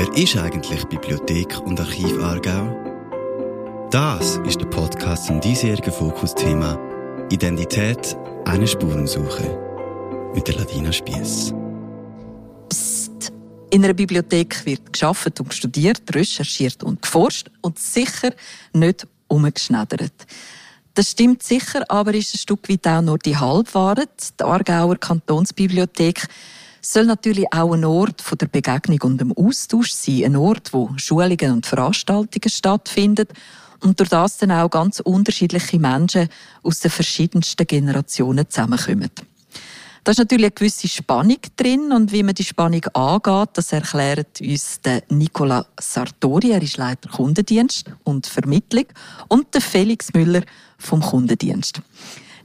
Wer 0.00 0.16
ist 0.16 0.34
eigentlich 0.34 0.82
Bibliothek 0.86 1.60
und 1.60 1.78
Archiv 1.78 2.16
Aargau? 2.22 2.74
Das 3.90 4.38
ist 4.46 4.58
der 4.58 4.64
Podcast 4.64 5.26
zum 5.26 5.42
diesjährigen 5.42 5.92
Fokusthema 5.92 6.78
Identität, 7.30 8.16
eine 8.46 8.66
Spurensuche 8.66 10.30
mit 10.34 10.48
der 10.48 10.54
Ladina 10.54 10.90
Spiess. 10.90 11.52
Psst. 12.70 13.30
In 13.68 13.84
einer 13.84 13.92
Bibliothek 13.92 14.64
wird 14.64 14.90
geschafft 14.90 15.38
und 15.38 15.52
studiert, 15.52 16.00
recherchiert 16.14 16.82
und 16.82 17.02
geforscht 17.02 17.50
und 17.60 17.78
sicher 17.78 18.30
nicht 18.72 19.06
umgeschneddert. 19.28 20.14
Das 20.94 21.10
stimmt 21.10 21.42
sicher, 21.42 21.84
aber 21.90 22.14
ist 22.14 22.34
ein 22.34 22.38
Stück 22.38 22.70
weit 22.70 22.88
auch 22.88 23.02
nur 23.02 23.18
die 23.18 23.36
Halbwahrheit. 23.36 24.08
Die 24.40 24.44
Aargauer 24.44 24.96
Kantonsbibliothek 24.96 26.26
soll 26.80 27.04
natürlich 27.04 27.46
auch 27.52 27.72
ein 27.72 27.84
Ort 27.84 28.22
der 28.40 28.46
Begegnung 28.46 29.00
und 29.02 29.20
dem 29.20 29.32
Austausch 29.32 29.92
sein. 29.92 30.24
Ein 30.24 30.36
Ort, 30.36 30.72
wo 30.72 30.90
Schulungen 30.96 31.52
und 31.52 31.66
Veranstaltungen 31.66 32.48
stattfinden 32.48 33.26
und 33.80 33.98
durch 33.98 34.10
das 34.10 34.38
dann 34.38 34.52
auch 34.52 34.70
ganz 34.70 35.00
unterschiedliche 35.00 35.78
Menschen 35.78 36.28
aus 36.62 36.80
den 36.80 36.90
verschiedensten 36.90 37.66
Generationen 37.66 38.48
zusammenkommen. 38.48 39.10
Da 40.02 40.12
ist 40.12 40.18
natürlich 40.18 40.46
eine 40.46 40.52
gewisse 40.52 40.88
Spannung 40.88 41.38
drin 41.56 41.92
und 41.92 42.10
wie 42.10 42.22
man 42.22 42.34
die 42.34 42.44
Spannung 42.44 42.84
angeht, 42.94 43.50
das 43.52 43.72
erklärt 43.72 44.40
uns 44.40 44.80
der 44.80 45.02
Nicola 45.10 45.66
Sartori, 45.78 46.52
er 46.52 46.62
ist 46.62 46.78
Leiter 46.78 47.10
Kundendienst 47.10 47.84
und 48.04 48.26
Vermittlung 48.26 48.86
und 49.28 49.52
der 49.54 49.60
Felix 49.60 50.12
Müller 50.14 50.42
vom 50.78 51.02
Kundendienst. 51.02 51.82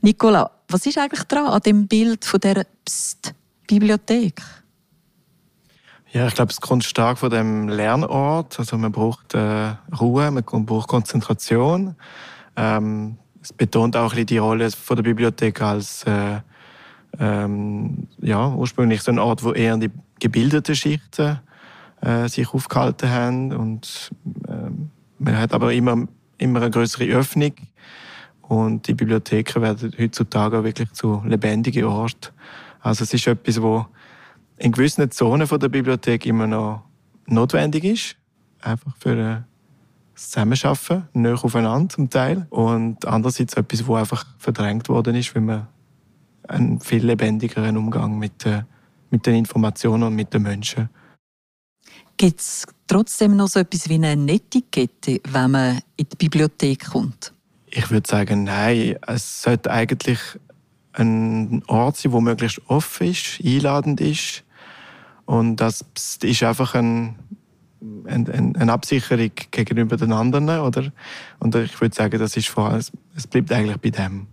Nicola, 0.01 0.51
was 0.67 0.85
ist 0.85 0.97
eigentlich 0.97 1.23
dran 1.23 1.47
an 1.47 1.61
dem 1.61 1.87
Bild 1.87 2.25
von 2.25 2.41
der 2.41 2.65
Psst 2.83 3.33
Bibliothek? 3.67 4.41
Ja, 6.11 6.27
ich 6.27 6.35
glaube, 6.35 6.51
es 6.51 6.61
kommt 6.61 6.83
stark 6.85 7.17
von 7.17 7.29
dem 7.29 7.67
Lernort. 7.67 8.57
Also 8.59 8.77
man 8.77 8.91
braucht 8.91 9.33
äh, 9.33 9.73
Ruhe, 9.99 10.31
man 10.31 10.43
braucht 10.43 10.87
Konzentration. 10.87 11.95
Ähm, 12.55 13.17
es 13.41 13.51
betont 13.51 13.97
auch 13.97 14.13
die 14.13 14.37
Rolle 14.37 14.71
von 14.71 14.95
der 14.95 15.03
Bibliothek 15.03 15.61
als 15.61 16.03
äh, 16.03 16.39
ähm, 17.19 18.07
ja, 18.21 18.47
ursprünglich 18.47 19.01
so 19.01 19.11
ein 19.11 19.19
Ort, 19.19 19.43
wo 19.43 19.51
eher 19.51 19.77
die 19.77 19.91
gebildeten 20.19 20.75
Schichten 20.75 21.39
äh, 22.01 22.27
sich 22.29 22.53
aufgehalten 22.53 23.09
haben. 23.09 23.51
Und 23.51 24.11
äh, 24.47 24.71
man 25.19 25.37
hat 25.37 25.53
aber 25.53 25.73
immer, 25.73 26.07
immer 26.37 26.61
eine 26.61 26.71
größere 26.71 27.05
Öffnung. 27.05 27.53
Und 28.41 28.87
die 28.87 28.93
Bibliotheken 28.93 29.61
werden 29.61 29.93
heutzutage 29.99 30.59
auch 30.59 30.63
wirklich 30.63 30.91
zu 30.93 31.21
lebendigen 31.25 31.85
Orten. 31.85 32.31
Also 32.85 33.03
es 33.03 33.11
ist 33.15 33.25
etwas, 33.25 33.59
wo 33.59 33.87
in 34.57 34.71
gewissen 34.71 35.09
Zonen 35.09 35.47
der 35.47 35.69
Bibliothek 35.69 36.27
immer 36.27 36.45
noch 36.45 36.83
notwendig 37.25 37.83
ist. 37.83 38.15
Einfach 38.61 38.95
für 38.97 39.15
das 40.13 40.29
Zusammenarbeiten, 40.29 41.09
näher 41.13 41.43
aufeinander 41.43 41.89
zum 41.89 42.11
Teil. 42.11 42.45
Und 42.51 43.07
andererseits 43.07 43.55
etwas, 43.55 43.87
wo 43.87 43.95
einfach 43.95 44.23
verdrängt 44.37 44.87
worden 44.87 45.15
ist, 45.15 45.33
weil 45.33 45.41
man 45.41 45.67
einen 46.47 46.79
viel 46.79 47.03
lebendigeren 47.03 47.75
Umgang 47.75 48.19
mit, 48.19 48.45
äh, 48.45 48.61
mit 49.09 49.25
den 49.25 49.33
Informationen 49.33 50.03
und 50.03 50.15
mit 50.15 50.31
den 50.31 50.43
Menschen. 50.43 50.87
Gibt 52.17 52.39
es 52.39 52.67
trotzdem 52.85 53.35
noch 53.35 53.47
so 53.47 53.61
etwas 53.61 53.89
wie 53.89 53.95
eine 53.95 54.15
Netiquette, 54.15 55.21
wenn 55.27 55.51
man 55.51 55.79
in 55.97 56.05
die 56.07 56.15
Bibliothek 56.17 56.91
kommt? 56.91 57.33
Ich 57.65 57.89
würde 57.89 58.07
sagen, 58.07 58.43
nein. 58.43 58.95
Es 59.07 59.41
sollte 59.41 59.71
eigentlich 59.71 60.19
ein 60.97 61.63
Ort 61.67 61.97
sein, 61.97 62.11
wo 62.11 62.21
möglichst 62.21 62.61
offen 62.67 63.07
ist, 63.07 63.39
einladend 63.43 64.01
ist. 64.01 64.43
Und 65.25 65.57
das 65.57 65.83
ist 66.21 66.43
einfach 66.43 66.75
ein, 66.75 67.15
ein, 68.05 68.55
eine 68.55 68.71
Absicherung 68.71 69.31
gegenüber 69.51 69.97
den 69.97 70.13
anderen, 70.13 70.49
oder? 70.49 70.91
Und 71.39 71.55
ich 71.55 71.79
würde 71.81 71.95
sagen, 71.95 72.19
das 72.19 72.37
ist 72.37 72.47
vor 72.47 72.69
allem, 72.69 72.83
es 73.15 73.27
bleibt 73.27 73.51
eigentlich 73.51 73.77
bei 73.77 73.89
dem. 73.89 74.27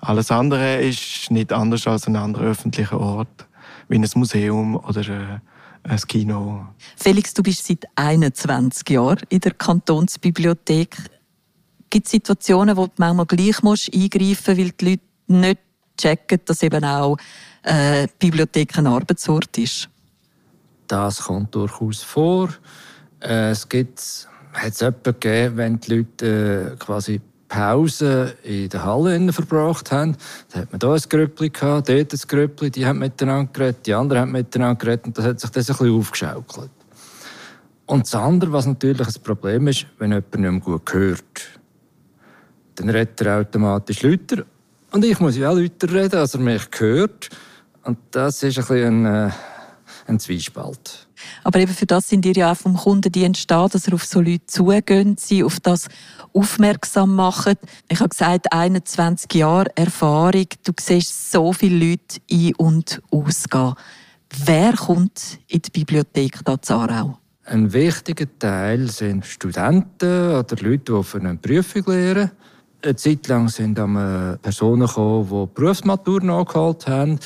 Alles 0.00 0.30
andere 0.30 0.76
ist 0.76 1.30
nicht 1.30 1.52
anders 1.52 1.86
als 1.86 2.06
ein 2.06 2.16
anderer 2.16 2.44
öffentlicher 2.44 3.00
Ort, 3.00 3.48
wie 3.88 3.96
ein 3.96 4.08
Museum 4.14 4.76
oder 4.76 5.00
äh, 5.00 5.38
ein 5.82 6.00
Kino. 6.06 6.66
Felix, 6.96 7.34
du 7.34 7.42
bist 7.42 7.66
seit 7.66 7.84
21 7.96 8.88
Jahren 8.90 9.20
in 9.28 9.40
der 9.40 9.54
Kantonsbibliothek. 9.54 10.96
Gibt 11.90 12.06
es 12.06 12.12
Situationen, 12.12 12.76
wo 12.76 12.86
du 12.86 12.92
manchmal 12.98 13.26
gleich 13.26 13.62
musst 13.62 13.92
eingreifen 13.92 14.24
musst, 14.24 14.48
weil 14.48 14.70
die 14.70 14.84
Leute 14.84 15.02
nicht 15.26 15.60
checken, 15.98 16.40
dass 16.44 16.62
eben 16.62 16.84
auch 16.84 17.16
äh, 17.62 18.06
die 18.06 18.30
Bibliothek 18.30 18.78
ein 18.78 18.86
Arbeitsort 18.86 19.58
ist? 19.58 19.88
Das 20.86 21.22
kommt 21.22 21.54
durchaus 21.54 22.02
vor. 22.02 22.48
Äh, 23.20 23.50
es 23.50 23.68
gibt, 23.68 24.28
hat 24.54 24.72
es 24.72 24.78
gegeben, 25.02 25.56
wenn 25.56 25.80
die 25.80 25.96
Leute 25.96 26.72
äh, 26.72 26.76
quasi 26.76 27.20
Pause 27.48 28.36
in 28.42 28.68
der 28.68 28.84
Halle 28.84 29.32
verbracht 29.32 29.90
haben. 29.90 30.16
Da 30.52 30.60
hat 30.60 30.72
man 30.72 30.80
hier 30.80 30.92
ein 30.92 31.08
Grüppli 31.08 31.50
gehabt, 31.50 31.88
dort 31.88 32.12
ein 32.12 32.20
Grüppli, 32.28 32.70
die 32.70 32.86
haben 32.86 32.98
miteinander 32.98 33.50
geredet, 33.52 33.86
die 33.86 33.94
anderen 33.94 34.22
haben 34.22 34.32
miteinander 34.32 34.76
geredet 34.76 35.06
und 35.06 35.18
das 35.18 35.24
hat 35.24 35.40
sich 35.40 35.50
das 35.50 35.70
ein 35.70 35.76
bisschen 35.76 35.98
aufgeschaukelt. 35.98 36.70
Und 37.86 38.04
das 38.04 38.14
andere, 38.14 38.52
was 38.52 38.66
natürlich 38.66 39.06
ein 39.06 39.22
Problem 39.22 39.66
ist, 39.66 39.86
wenn 39.98 40.10
jemand 40.10 40.34
nicht 40.34 40.50
mehr 40.50 40.60
gut 40.60 40.92
hört, 40.92 41.60
dann 42.74 42.90
redet 42.90 43.20
er 43.22 43.40
automatisch 43.40 44.02
lauter 44.02 44.44
und 44.90 45.04
ich 45.04 45.20
muss 45.20 45.36
ja 45.36 45.50
auch 45.50 45.56
lauter 45.56 45.92
reden, 45.92 46.16
als 46.16 46.34
er 46.34 46.40
mich 46.40 46.62
hört. 46.78 47.30
Und 47.84 47.98
das 48.10 48.42
ist 48.42 48.58
ein 48.58 48.64
bisschen 48.64 49.06
ein, 49.06 49.28
äh, 49.28 49.32
ein 50.06 50.18
Zwiespalt. 50.18 51.08
Aber 51.44 51.58
eben 51.58 51.72
für 51.72 51.86
das 51.86 52.08
sind 52.08 52.24
ihr 52.26 52.32
ja 52.32 52.52
auch 52.52 52.56
vom 52.56 52.76
Kundendienst 52.76 53.50
da, 53.50 53.66
dass 53.68 53.88
ihr 53.88 53.94
auf 53.94 54.04
so 54.04 54.20
Leute 54.20 54.46
zugehen, 54.46 55.16
sie 55.18 55.42
auf 55.42 55.60
das 55.60 55.88
aufmerksam 56.32 57.14
machen. 57.14 57.54
Ich 57.88 58.00
habe 58.00 58.10
gesagt, 58.10 58.52
21 58.52 59.34
Jahre 59.34 59.70
Erfahrung, 59.74 60.46
du 60.64 60.72
siehst 60.78 61.32
so 61.32 61.52
viele 61.52 61.90
Leute 61.90 62.20
ein- 62.30 62.54
und 62.56 63.02
ausgehen. 63.10 63.74
Wer 64.44 64.74
kommt 64.74 65.38
in 65.48 65.62
die 65.62 65.70
Bibliothek 65.70 66.44
da 66.44 66.60
zu 66.60 66.74
Aarau? 66.74 67.18
Ein 67.44 67.72
wichtiger 67.72 68.26
Teil 68.38 68.90
sind 68.90 69.24
Studenten 69.24 70.36
oder 70.36 70.56
Leute, 70.60 70.92
die 70.92 71.02
für 71.02 71.18
eine 71.18 71.36
Prüfung 71.36 71.84
lehren. 71.86 72.30
Eine 72.80 72.96
Zeit 72.96 73.26
lang 73.26 73.48
sind 73.48 73.74
Personen 74.42 74.86
gekommen, 74.86 75.28
die 75.28 75.54
Berufsmatur 75.54 76.22
nachgeholt 76.22 76.86
haben. 76.86 77.18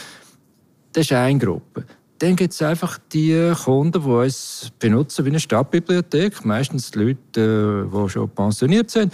Das 0.93 1.05
ist 1.05 1.13
eine 1.13 1.39
Gruppe. 1.39 1.85
Dann 2.19 2.37
gibt 2.37 2.55
es 2.55 2.63
einfach 2.63 2.99
die 3.13 3.53
Kunden, 3.65 4.01
die 4.03 4.09
uns 4.09 4.71
benutzen 4.79 5.25
wie 5.25 5.31
eine 5.31 5.41
Stadtbibliothek. 5.41 6.45
Meistens 6.45 6.95
Leute, 6.95 7.89
die 7.93 8.09
schon 8.09 8.31
pensioniert 8.31 8.91
sind. 8.91 9.13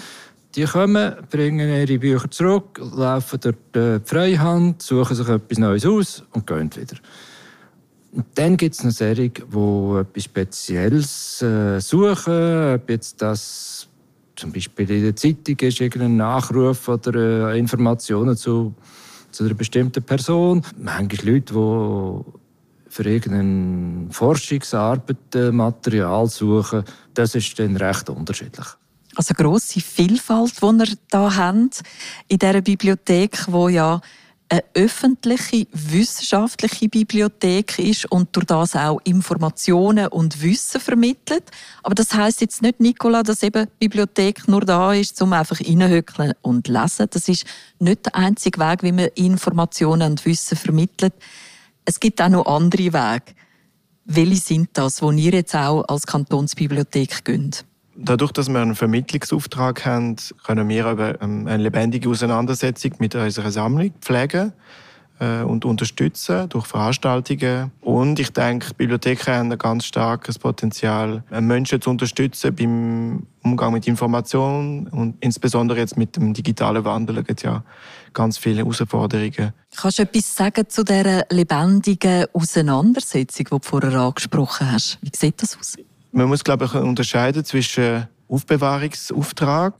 Die 0.54 0.64
kommen, 0.64 1.14
bringen 1.30 1.68
ihre 1.68 1.98
Bücher 1.98 2.30
zurück, 2.30 2.78
laufen 2.78 3.40
durch 3.40 3.56
die 3.74 3.98
Freihand, 4.04 4.82
suchen 4.82 5.16
sich 5.16 5.28
etwas 5.28 5.58
Neues 5.58 5.86
aus 5.86 6.22
und 6.32 6.46
gehen 6.46 6.70
wieder. 6.74 6.96
Und 8.12 8.26
dann 8.34 8.56
gibt 8.56 8.74
es 8.74 8.84
noch 8.84 8.90
solche, 8.90 9.30
die 9.30 9.98
etwas 10.00 10.24
Spezielles 10.24 11.42
äh, 11.42 11.80
suchen, 11.80 12.74
ob 12.74 12.90
jetzt 12.90 13.20
das 13.20 13.87
zum 14.38 14.52
Beispiel 14.52 14.90
in 14.90 15.02
der 15.02 15.16
Zeitung 15.16 15.56
ist 15.60 15.80
irgendein 15.80 16.16
Nachruf 16.16 16.88
oder 16.88 17.52
äh, 17.52 17.58
Informationen 17.58 18.36
zu, 18.36 18.74
zu 19.30 19.44
einer 19.44 19.54
bestimmten 19.54 20.02
Person. 20.02 20.62
Manchmal 20.78 21.34
Leute, 21.34 21.52
die 21.52 22.90
für 22.90 23.04
irgendeine 23.04 24.10
Forschungsarbeit 24.10 25.52
Material 25.52 26.26
suchen, 26.28 26.84
das 27.14 27.34
ist 27.34 27.58
dann 27.58 27.76
recht 27.76 28.08
unterschiedlich. 28.08 28.66
Also 29.16 29.34
grosse 29.34 29.80
Vielfalt, 29.80 30.52
die 30.62 30.64
ihr 30.64 30.86
hier 30.86 31.36
habt 31.36 31.82
in 32.28 32.38
dieser 32.38 32.62
Bibliothek, 32.62 33.46
wo 33.48 33.68
ja 33.68 34.00
eine 34.48 34.64
öffentliche, 34.74 35.66
wissenschaftliche 35.72 36.88
Bibliothek 36.88 37.78
ist 37.78 38.10
und 38.10 38.34
durch 38.34 38.46
das 38.46 38.76
auch 38.76 39.00
Informationen 39.04 40.08
und 40.08 40.42
Wissen 40.42 40.80
vermittelt. 40.80 41.44
Aber 41.82 41.94
das 41.94 42.14
heißt 42.14 42.40
jetzt 42.40 42.62
nicht, 42.62 42.80
Nicola, 42.80 43.22
dass 43.22 43.42
eben 43.42 43.66
die 43.66 43.88
Bibliothek 43.88 44.48
nur 44.48 44.62
da 44.62 44.94
ist, 44.94 45.20
um 45.20 45.32
einfach 45.34 45.60
reinhöckeln 45.60 46.32
und 46.40 46.68
lesen. 46.68 47.08
Das 47.10 47.28
ist 47.28 47.44
nicht 47.78 48.06
der 48.06 48.16
einzige 48.16 48.58
Weg, 48.58 48.82
wie 48.82 48.92
man 48.92 49.08
Informationen 49.14 50.12
und 50.12 50.24
Wissen 50.24 50.56
vermittelt. 50.56 51.14
Es 51.84 52.00
gibt 52.00 52.20
auch 52.22 52.28
noch 52.28 52.46
andere 52.46 52.92
Wege. 52.92 53.34
Welche 54.04 54.36
sind 54.36 54.70
das, 54.72 55.02
wo 55.02 55.10
ihr 55.10 55.32
jetzt 55.32 55.54
auch 55.54 55.84
als 55.88 56.06
Kantonsbibliothek 56.06 57.24
geht? 57.24 57.64
Dadurch, 58.00 58.30
dass 58.30 58.48
wir 58.48 58.60
einen 58.60 58.76
Vermittlungsauftrag 58.76 59.84
haben, 59.84 60.14
können 60.46 60.68
wir 60.68 61.18
ähm, 61.20 61.48
eine 61.48 61.64
lebendige 61.64 62.08
Auseinandersetzung 62.08 62.92
mit 63.00 63.16
unserer 63.16 63.50
Sammlung 63.50 63.92
pflegen 64.00 64.52
äh, 65.18 65.42
und 65.42 65.64
unterstützen 65.64 66.48
durch 66.48 66.66
Veranstaltungen. 66.66 67.72
Und 67.80 68.20
ich 68.20 68.32
denke, 68.32 68.72
Bibliotheken 68.74 69.32
haben 69.32 69.50
ein 69.50 69.58
ganz 69.58 69.84
starkes 69.84 70.38
Potenzial, 70.38 71.24
Menschen 71.40 71.80
zu 71.80 71.90
unterstützen 71.90 72.54
beim 72.54 73.26
Umgang 73.42 73.72
mit 73.72 73.88
Informationen 73.88 74.86
und 74.86 75.16
insbesondere 75.18 75.80
jetzt 75.80 75.96
mit 75.96 76.14
dem 76.14 76.34
digitalen 76.34 76.84
Wandel 76.84 77.24
gibt 77.24 77.42
ja 77.42 77.64
ganz 78.12 78.38
viele 78.38 78.58
Herausforderungen. 78.58 79.52
Kannst 79.74 79.98
du 79.98 80.02
etwas 80.02 80.36
sagen 80.36 80.68
zu 80.68 80.84
dieser 80.84 81.26
lebendigen 81.30 82.26
Auseinandersetzung, 82.32 83.46
die 83.46 83.50
du 83.50 83.58
vorher 83.60 83.98
angesprochen 83.98 84.70
hast? 84.70 84.98
Wie 85.02 85.10
sieht 85.12 85.42
das 85.42 85.58
aus? 85.58 85.74
Man 86.12 86.28
muss, 86.28 86.44
glaube 86.44 86.64
ich, 86.64 86.74
unterscheiden 86.74 87.44
zwischen 87.44 88.08
Aufbewahrungsauftrag. 88.28 89.74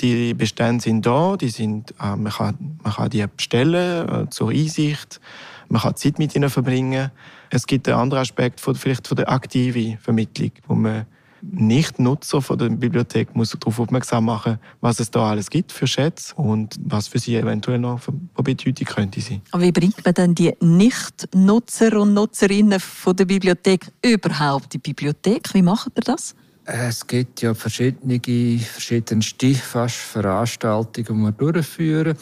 Die 0.00 0.32
Bestände 0.34 0.82
sind 0.82 1.04
da, 1.04 1.36
die 1.36 1.48
sind, 1.48 1.90
äh, 2.00 2.14
man, 2.14 2.32
kann, 2.32 2.78
man 2.82 2.92
kann 2.92 3.10
die 3.10 3.24
bestellen 3.26 4.08
äh, 4.08 4.30
zur 4.30 4.50
Einsicht, 4.50 5.20
man 5.68 5.82
kann 5.82 5.96
Zeit 5.96 6.18
mit 6.18 6.36
ihnen 6.36 6.50
verbringen. 6.50 7.10
Es 7.50 7.66
gibt 7.66 7.88
einen 7.88 7.98
anderen 7.98 8.22
Aspekt 8.22 8.60
von, 8.60 8.76
vielleicht 8.76 9.08
von 9.08 9.16
der 9.16 9.28
aktiven 9.28 9.98
Vermittlung, 9.98 10.52
wo 10.68 10.74
man 10.74 11.06
nicht-Nutzer 11.42 12.42
von 12.42 12.58
der 12.58 12.68
Bibliothek 12.68 13.34
muss 13.34 13.50
darauf 13.50 13.80
aufmerksam 13.80 14.26
machen, 14.26 14.58
was 14.80 15.00
es 15.00 15.10
da 15.10 15.30
alles 15.30 15.50
gibt 15.50 15.72
für 15.72 15.86
Schätze 15.86 16.34
und 16.34 16.76
was 16.84 17.08
für 17.08 17.18
sie 17.18 17.36
eventuell 17.36 17.78
noch 17.78 18.00
von 18.00 18.28
Bedeutung 18.34 18.86
könnte 18.86 19.20
sein. 19.20 19.42
Aber 19.50 19.62
wie 19.62 19.72
bringt 19.72 20.04
man 20.04 20.14
denn 20.14 20.34
die 20.34 20.54
Nicht-Nutzer 20.60 22.00
und 22.00 22.14
Nutzerinnen 22.14 22.80
von 22.80 23.16
der 23.16 23.24
Bibliothek 23.24 23.86
überhaupt 24.04 24.74
in 24.74 24.82
die 24.82 24.92
Bibliothek? 24.92 25.52
Wie 25.54 25.62
macht 25.62 25.92
ihr 25.96 26.02
das? 26.02 26.34
Es 26.64 27.06
gibt 27.06 27.40
ja 27.40 27.54
verschiedene, 27.54 28.20
verschiedenste 28.58 29.54
fast 29.54 29.96
Veranstaltungen, 29.96 31.06
die 31.06 31.24
wir 31.24 31.32
durchführen, 31.32 32.16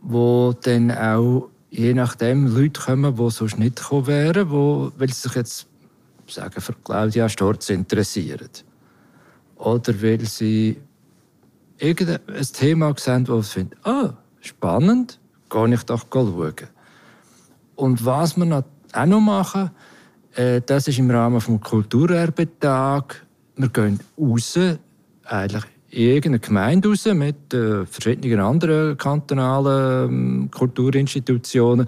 wo 0.00 0.52
dann 0.60 0.90
auch 0.90 1.48
je 1.70 1.94
nachdem 1.94 2.48
Leute 2.48 2.80
kommen, 2.80 3.16
die 3.16 3.30
sonst 3.30 3.58
nicht 3.58 3.76
gekommen 3.76 4.06
wären, 4.06 4.50
wo, 4.50 4.92
weil 4.98 5.08
sie 5.08 5.22
sich 5.22 5.34
jetzt 5.34 5.66
sagen, 6.26 6.60
für 6.60 6.74
Claudia 6.84 7.28
Storz 7.28 7.70
interessieren. 7.70 8.48
Oder 9.56 10.00
weil 10.02 10.20
sie 10.24 10.80
irgendein 11.78 12.20
Thema 12.52 12.94
sehen, 12.96 13.26
wo 13.28 13.40
sie 13.42 13.50
finden, 13.50 13.76
ah, 13.84 14.14
spannend, 14.40 15.18
gehe 15.50 15.74
ich 15.74 15.82
doch 15.84 16.06
schauen. 16.12 16.54
Und 17.76 18.04
was 18.04 18.36
wir 18.36 18.64
auch 18.92 19.06
noch 19.06 19.20
machen, 19.20 19.70
äh, 20.34 20.60
das 20.64 20.88
ist 20.88 20.98
im 20.98 21.10
Rahmen 21.10 21.38
des 21.38 21.60
Kulturerbetag. 21.60 23.26
Wir 23.56 23.68
gehen 23.68 24.00
raus, 24.18 24.58
eigentlich 25.24 25.64
in 25.90 26.08
irgendeine 26.08 26.38
Gemeinde 26.38 26.88
raus 26.88 27.04
mit 27.06 27.52
äh, 27.52 27.84
verschiedenen 27.84 28.40
anderen 28.40 28.96
kantonalen 28.96 30.46
äh, 30.46 30.48
Kulturinstitutionen 30.48 31.86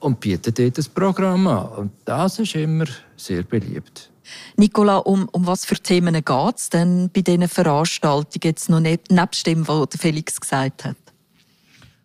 und 0.00 0.20
bieten 0.20 0.52
dort 0.54 0.78
ein 0.78 0.84
Programm 0.94 1.46
an. 1.46 1.68
Und 1.68 1.92
das 2.04 2.38
ist 2.38 2.54
immer 2.54 2.86
sehr 3.16 3.42
beliebt. 3.42 4.10
Nicola, 4.56 4.98
um, 4.98 5.28
um 5.32 5.46
was 5.46 5.64
für 5.64 5.76
Themen 5.76 6.14
geht 6.14 6.56
es 6.56 6.70
denn 6.70 7.10
bei 7.12 7.22
diesen 7.22 7.48
Veranstaltungen 7.48 8.40
jetzt 8.42 8.68
noch 8.68 8.80
nicht, 8.80 9.10
nebst 9.10 9.46
dem, 9.46 9.66
was 9.68 9.88
Felix 9.98 10.40
gesagt 10.40 10.84
hat? 10.84 10.96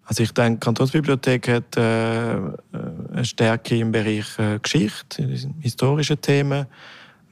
Also 0.06 0.24
ich 0.24 0.34
denke, 0.34 0.60
die 0.60 0.66
Kantonsbibliothek 0.66 1.48
hat 1.48 1.78
äh, 1.78 1.82
eine 1.82 3.24
Stärke 3.24 3.78
im 3.78 3.92
Bereich 3.92 4.38
äh, 4.38 4.60
Geschichte, 4.60 5.24
historische 5.62 6.18
Themen, 6.18 6.66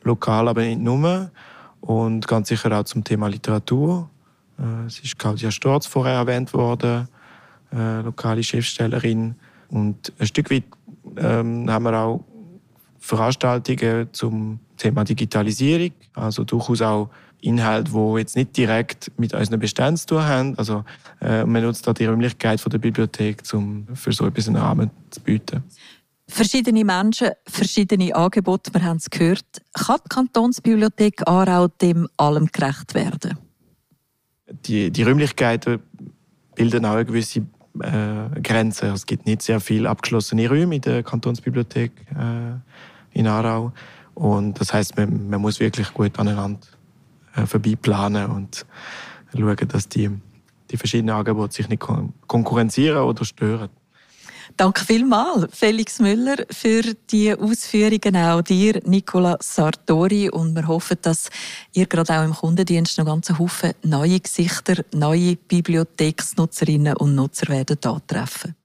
lokal 0.03 0.47
aber 0.47 0.61
nicht 0.61 0.79
nur. 0.79 1.29
Und 1.81 2.27
ganz 2.27 2.49
sicher 2.49 2.71
auch 2.77 2.83
zum 2.83 3.03
Thema 3.03 3.27
Literatur. 3.27 4.09
Äh, 4.57 4.85
es 4.87 4.99
ist 4.99 5.19
Claudia 5.19 5.51
Storz 5.51 5.87
vorher 5.87 6.15
erwähnt 6.15 6.53
worden, 6.53 7.07
äh, 7.73 8.01
lokale 8.01 8.43
Schriftstellerin. 8.43 9.35
Und 9.69 10.13
ein 10.19 10.27
Stück 10.27 10.49
weit 10.51 10.63
ähm, 11.17 11.69
haben 11.69 11.83
wir 11.83 11.97
auch 11.97 12.23
Veranstaltungen 12.99 14.09
zum 14.11 14.59
Thema 14.77 15.03
Digitalisierung, 15.03 15.91
also 16.13 16.43
durchaus 16.43 16.81
auch 16.81 17.09
Inhalte, 17.41 17.91
die 17.91 18.17
jetzt 18.17 18.35
nicht 18.35 18.57
direkt 18.57 19.11
mit 19.17 19.33
unseren 19.33 19.59
Beständen 19.59 19.97
zu 19.97 20.07
tun 20.07 20.23
haben. 20.23 20.57
Also 20.57 20.83
äh, 21.21 21.45
man 21.45 21.63
nutzt 21.63 21.87
da 21.87 21.93
die 21.93 22.05
Räumlichkeit 22.05 22.59
von 22.59 22.69
der 22.69 22.79
Bibliothek, 22.79 23.41
um 23.53 23.87
für 23.93 24.11
so 24.11 24.27
etwas 24.27 24.47
einen 24.47 24.57
Rahmen 24.57 24.91
zu 25.09 25.21
bieten. 25.21 25.63
Verschiedene 26.27 26.85
Menschen, 26.85 27.29
verschiedene 27.47 28.15
Angebote, 28.15 28.73
wir 28.73 28.83
haben 28.83 28.97
es 28.97 29.09
gehört. 29.09 29.45
Kann 29.73 29.97
die 30.05 30.09
Kantonsbibliothek 30.09 31.27
Aarau 31.27 31.67
dem 31.67 32.07
allem 32.17 32.47
gerecht 32.47 32.93
werden? 32.93 33.37
Die, 34.65 34.91
die 34.91 35.03
Räumlichkeiten 35.03 35.79
bilden 36.55 36.85
auch 36.85 36.93
eine 36.93 37.05
gewisse 37.05 37.45
äh, 37.81 38.41
Grenze. 38.41 38.87
Es 38.87 39.05
gibt 39.05 39.25
nicht 39.25 39.41
sehr 39.41 39.59
viele 39.59 39.89
abgeschlossene 39.89 40.47
Räume 40.49 40.75
in 40.75 40.81
der 40.81 41.03
Kantonsbibliothek 41.03 41.91
äh, 42.11 43.17
in 43.17 43.27
Aarau. 43.27 43.71
Und 44.15 44.59
das 44.59 44.73
heißt, 44.73 44.97
man, 44.97 45.29
man 45.29 45.41
muss 45.41 45.59
wirklich 45.59 45.93
gut 45.93 46.17
aneinander 46.19 46.59
äh, 47.35 47.45
vorbeiplanen 47.45 48.27
und 48.27 48.65
schauen, 49.33 49.67
dass 49.67 49.87
die, 49.87 50.09
die 50.71 50.77
verschiedenen 50.77 51.15
Angebote 51.15 51.53
sich 51.53 51.69
nicht 51.69 51.81
konkurrenzieren 52.27 53.03
oder 53.03 53.23
stören. 53.25 53.69
Danke 54.59 54.83
vielmals, 54.83 55.57
Felix 55.57 55.99
Müller, 55.99 56.35
für 56.51 56.81
die 57.09 57.33
Ausführungen. 57.33 58.17
Auch 58.17 58.41
dir, 58.41 58.81
Nicola 58.83 59.37
Sartori. 59.39 60.29
Und 60.29 60.53
wir 60.53 60.67
hoffen, 60.67 60.97
dass 61.01 61.29
ihr 61.71 61.85
gerade 61.85 62.19
auch 62.19 62.25
im 62.25 62.33
Kundendienst 62.33 62.97
noch 62.97 63.05
ganz 63.05 63.29
Haufen 63.29 63.71
neue 63.83 64.19
Gesichter, 64.19 64.83
neue 64.93 65.37
Bibliotheksnutzerinnen 65.37 66.97
und 66.97 67.15
Nutzer 67.15 67.47
werden 67.47 67.77
antreffen. 67.85 68.58